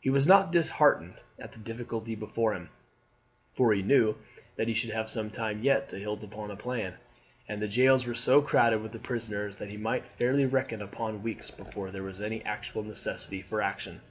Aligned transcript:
He 0.00 0.10
was 0.10 0.28
not 0.28 0.52
disheartened 0.52 1.18
at 1.40 1.50
the 1.50 1.58
difficulty 1.58 2.14
before 2.14 2.52
him, 2.54 2.68
for 3.50 3.72
he 3.74 3.82
knew 3.82 4.14
that 4.54 4.68
he 4.68 4.74
should 4.74 4.90
have 4.90 5.10
some 5.10 5.28
time 5.28 5.64
yet 5.64 5.88
to 5.88 5.98
hit 5.98 6.22
upon 6.22 6.52
a 6.52 6.54
a 6.54 6.56
plan, 6.56 6.94
and 7.48 7.60
the 7.60 7.66
jails 7.66 8.06
were 8.06 8.14
so 8.14 8.40
crowded 8.40 8.80
with 8.80 9.02
prisoners 9.02 9.56
that 9.56 9.70
he 9.72 9.76
might 9.76 10.06
fairly 10.06 10.46
reckon 10.46 10.80
upon 10.80 11.24
weeks 11.24 11.50
before 11.50 11.90
there 11.90 12.04
was 12.04 12.20
any 12.20 12.44
actual 12.44 12.84
necessity 12.84 13.42
for 13.42 13.60
action. 13.60 14.02